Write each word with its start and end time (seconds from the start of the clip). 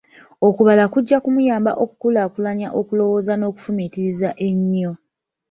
Okubala 0.47 0.83
kujja 0.93 1.17
kumuyamba 1.23 1.71
okukulaakulanya 1.83 2.67
okulowooza 2.79 3.33
n'okufumiitiriza 3.37 4.29
ennyo. 4.47 4.91